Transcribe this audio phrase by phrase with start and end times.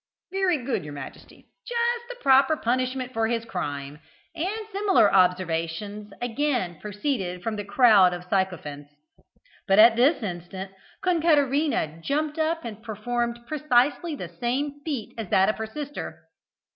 [0.31, 3.99] "Very good, your Majesty;" "Just the proper punishment for his crime,"
[4.33, 8.89] and similar observations, again proceeded from the crowd of sycophants.
[9.67, 10.71] But at this instant
[11.03, 16.23] Concaterina jumped up and performed precisely the same feat as that of her sister.